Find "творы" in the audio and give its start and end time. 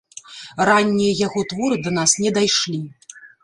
1.53-1.79